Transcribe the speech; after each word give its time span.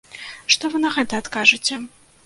Што 0.55 0.71
вы 0.75 0.81
на 0.85 0.93
гэта 0.97 1.23
адкажыце? 1.25 1.83